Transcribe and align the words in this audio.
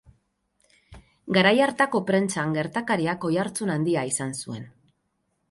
Garai 1.37 1.51
hartako 1.65 2.01
prentsan 2.07 2.57
gertakariak 2.57 3.29
oihartzun 3.31 3.75
handia 3.77 4.09
izan 4.15 4.35
zuen. 4.43 4.69